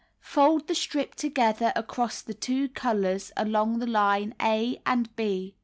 Fold 0.19 0.65
the 0.67 0.73
strip 0.73 1.13
together 1.13 1.71
across 1.75 2.23
the 2.23 2.33
two 2.33 2.69
colors 2.69 3.31
along 3.37 3.77
the 3.77 3.85
line 3.85 4.33
o 4.39 4.75
and 4.83 5.09
h. 5.15 5.53